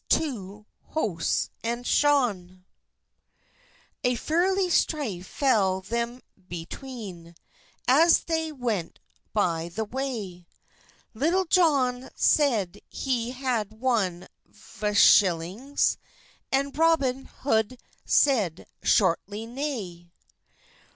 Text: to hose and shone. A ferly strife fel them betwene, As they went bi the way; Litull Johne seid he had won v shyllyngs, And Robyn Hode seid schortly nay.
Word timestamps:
to 0.09 0.65
hose 0.81 1.51
and 1.63 1.85
shone. 1.85 2.65
A 4.03 4.15
ferly 4.15 4.67
strife 4.71 5.27
fel 5.27 5.81
them 5.81 6.21
betwene, 6.49 7.35
As 7.87 8.21
they 8.23 8.51
went 8.51 8.99
bi 9.31 9.69
the 9.69 9.85
way; 9.85 10.47
Litull 11.13 11.45
Johne 11.49 12.09
seid 12.15 12.81
he 12.89 13.29
had 13.29 13.73
won 13.79 14.27
v 14.47 14.87
shyllyngs, 14.87 15.97
And 16.51 16.75
Robyn 16.75 17.25
Hode 17.25 17.79
seid 18.03 18.65
schortly 18.83 19.47
nay. 19.47 20.09